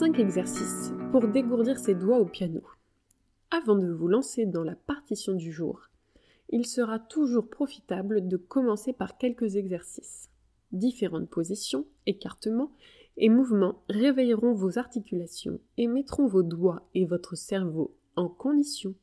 [0.00, 2.62] 5 exercices pour dégourdir ses doigts au piano.
[3.50, 5.90] Avant de vous lancer dans la partition du jour,
[6.48, 10.30] il sera toujours profitable de commencer par quelques exercices.
[10.72, 12.72] Différentes positions, écartements
[13.18, 18.94] et mouvements réveilleront vos articulations et mettront vos doigts et votre cerveau en condition.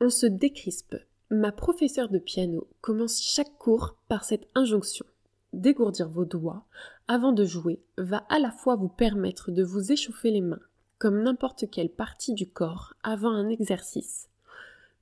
[0.00, 0.94] On se décrispe.
[1.28, 5.06] Ma professeure de piano commence chaque cours par cette injonction
[5.54, 6.64] dégourdir vos doigts
[7.08, 10.60] avant de jouer va à la fois vous permettre de vous échauffer les mains,
[10.98, 14.28] comme n'importe quelle partie du corps avant un exercice,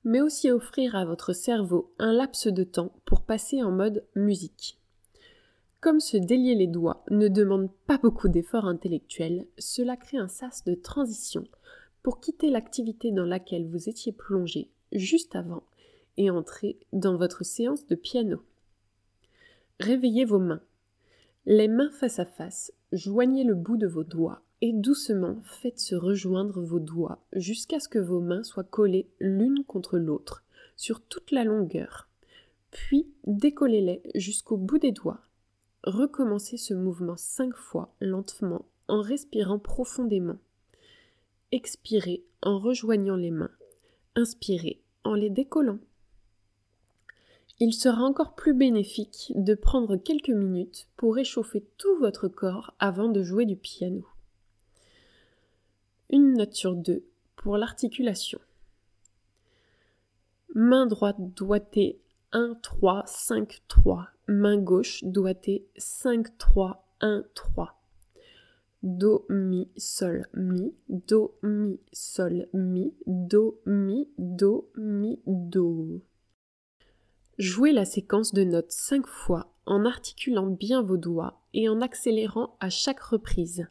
[0.03, 4.79] mais aussi offrir à votre cerveau un laps de temps pour passer en mode musique.
[5.81, 10.63] Comme se délier les doigts ne demande pas beaucoup d'efforts intellectuels, cela crée un sas
[10.63, 11.43] de transition
[12.03, 15.63] pour quitter l'activité dans laquelle vous étiez plongé juste avant
[16.17, 18.41] et entrer dans votre séance de piano.
[19.83, 20.61] Réveillez vos mains.
[21.45, 25.93] Les mains face à face, joignez le bout de vos doigts et doucement faites se
[25.93, 30.45] rejoindre vos doigts jusqu'à ce que vos mains soient collées l'une contre l'autre
[30.77, 32.07] sur toute la longueur.
[32.71, 35.19] Puis décollez-les jusqu'au bout des doigts.
[35.83, 40.39] Recommencez ce mouvement cinq fois lentement en respirant profondément.
[41.51, 43.51] Expirez en rejoignant les mains.
[44.15, 45.79] Inspirez en les décollant
[47.59, 53.09] il sera encore plus bénéfique de prendre quelques minutes pour réchauffer tout votre corps avant
[53.09, 54.07] de jouer du piano.
[56.09, 58.39] Une note sur deux pour l'articulation.
[60.55, 61.99] Main droite doigtée
[62.31, 64.07] 1, 3, 5, 3.
[64.27, 67.79] Main gauche doigtée 5, 3, 1, 3.
[68.81, 76.01] Do, mi, sol, mi, do, mi, sol, mi, do, mi, do, mi, do.
[77.39, 82.55] Jouez la séquence de notes cinq fois en articulant bien vos doigts et en accélérant
[82.59, 83.65] à chaque reprise.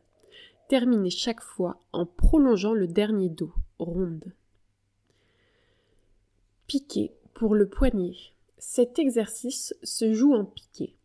[0.69, 4.33] Terminez chaque fois en prolongeant le dernier do, ronde.
[6.67, 8.15] Piqué pour le poignet.
[8.59, 10.97] Cet exercice se joue en piqué.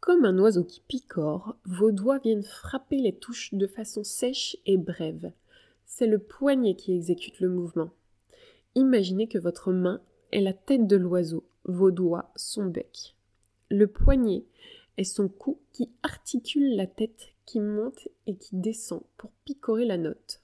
[0.00, 4.76] Comme un oiseau qui picore, vos doigts viennent frapper les touches de façon sèche et
[4.76, 5.32] brève.
[5.86, 7.90] C'est le poignet qui exécute le mouvement.
[8.74, 13.14] Imaginez que votre main est la tête de l'oiseau vos doigts, son bec.
[13.70, 14.44] Le poignet
[14.96, 19.96] est son cou qui articule la tête qui monte et qui descend pour picorer la
[19.96, 20.40] note.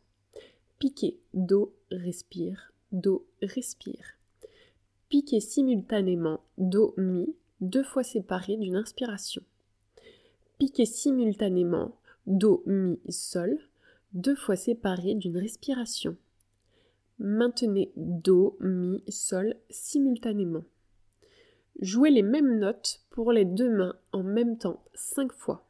[0.79, 4.17] Piquer, do, respire, do, respire.
[5.09, 9.43] Piquer simultanément, do, mi, deux fois séparés d'une inspiration.
[10.59, 13.59] Piquer simultanément, do, mi, sol,
[14.15, 16.17] deux fois séparés d'une respiration.
[17.19, 20.65] Maintenez do, mi, sol simultanément.
[21.81, 25.63] Jouez les mêmes notes pour les deux mains en même temps cinq fois.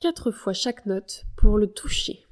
[0.00, 2.24] Quatre fois chaque note pour le toucher.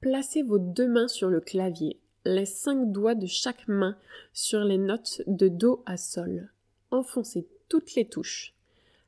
[0.00, 3.98] Placez vos deux mains sur le clavier, les cinq doigts de chaque main
[4.32, 6.50] sur les notes de Do à Sol.
[6.90, 8.54] Enfoncez toutes les touches.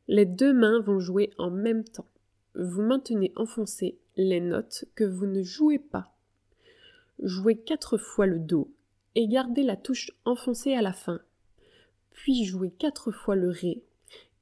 [0.09, 2.09] Les deux mains vont jouer en même temps.
[2.55, 6.15] Vous maintenez enfoncées les notes que vous ne jouez pas.
[7.23, 8.71] Jouez quatre fois le Do
[9.17, 11.21] et gardez la touche enfoncée à la fin.
[12.11, 13.83] Puis jouez quatre fois le Ré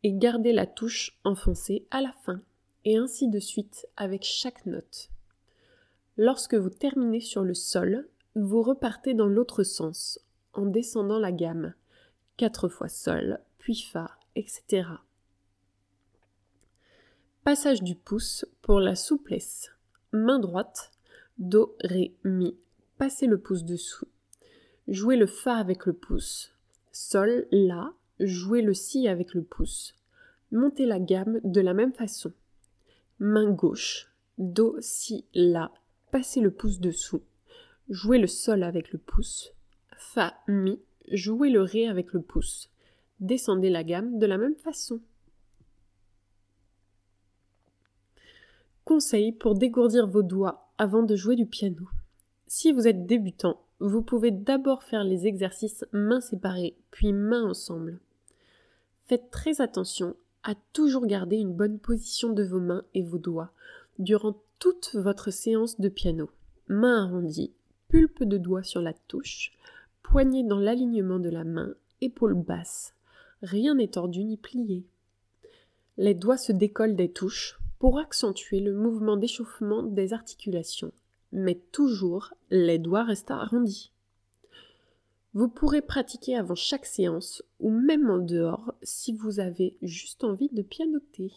[0.02, 2.42] et gardez la touche enfoncée à la fin.
[2.84, 5.08] Et ainsi de suite avec chaque note.
[6.18, 10.20] Lorsque vous terminez sur le Sol, vous repartez dans l'autre sens,
[10.52, 11.72] en descendant la gamme.
[12.36, 14.88] Quatre fois Sol, puis Fa, etc.
[17.44, 19.70] Passage du pouce pour la souplesse.
[20.12, 20.90] Main droite,
[21.38, 22.56] Do, Ré, Mi.
[22.98, 24.06] Passez le pouce dessous.
[24.86, 26.52] Jouez le Fa avec le pouce.
[26.92, 29.94] Sol, La, jouez le Si avec le pouce.
[30.52, 32.32] Montez la gamme de la même façon.
[33.18, 35.72] Main gauche, Do, Si, La,
[36.10, 37.22] passez le pouce dessous.
[37.88, 39.52] Jouez le Sol avec le pouce.
[39.96, 40.80] Fa, Mi,
[41.10, 42.70] jouez le Ré avec le pouce.
[43.20, 45.00] Descendez la gamme de la même façon.
[48.84, 51.88] Conseil pour dégourdir vos doigts avant de jouer du piano.
[52.46, 58.00] Si vous êtes débutant, vous pouvez d'abord faire les exercices mains séparées, puis mains ensemble.
[59.06, 63.50] Faites très attention à toujours garder une bonne position de vos mains et vos doigts
[63.98, 66.30] durant toute votre séance de piano.
[66.68, 67.52] Main arrondie,
[67.88, 69.52] pulpe de doigts sur la touche,
[70.02, 72.94] poignet dans l'alignement de la main, épaules basses.
[73.42, 74.84] Rien n'est tordu ni plié.
[75.96, 80.92] Les doigts se décollent des touches pour accentuer le mouvement d'échauffement des articulations
[81.34, 83.92] mais toujours les doigts restent arrondis.
[85.34, 90.48] Vous pourrez pratiquer avant chaque séance ou même en dehors si vous avez juste envie
[90.52, 91.32] de pianoter.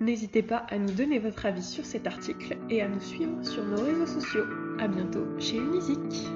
[0.00, 3.64] N'hésitez pas à nous donner votre avis sur cet article et à nous suivre sur
[3.64, 4.44] nos réseaux sociaux.
[4.80, 6.26] A bientôt chez Unisic